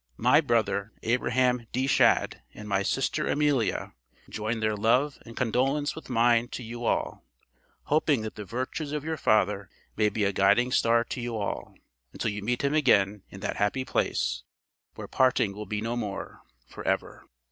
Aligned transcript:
My 0.17 0.41
brother, 0.41 0.93
Abraham 1.03 1.67
D. 1.71 1.85
Shadd, 1.85 2.41
and 2.55 2.67
my 2.67 2.81
sister 2.81 3.27
Amelia, 3.27 3.93
join 4.29 4.59
their 4.59 4.75
love 4.75 5.19
and 5.27 5.37
condolence 5.37 5.95
with 5.95 6.09
mine 6.09 6.47
to 6.53 6.63
you 6.63 6.85
all, 6.85 7.23
hoping 7.83 8.23
that 8.23 8.33
the 8.33 8.43
virtues 8.43 8.93
of 8.93 9.03
your 9.03 9.15
father 9.15 9.69
may 9.95 10.09
be 10.09 10.23
a 10.23 10.33
guiding 10.33 10.71
star 10.71 11.03
to 11.03 11.21
you 11.21 11.37
all, 11.37 11.75
until 12.13 12.31
you 12.31 12.41
meet 12.41 12.63
him 12.63 12.73
again 12.73 13.21
in 13.29 13.41
that 13.41 13.57
happy 13.57 13.85
place, 13.85 14.41
where 14.95 15.07
parting 15.07 15.53
will 15.55 15.67
be 15.67 15.81
no 15.81 15.95
more, 15.95 16.41
forever. 16.65 17.27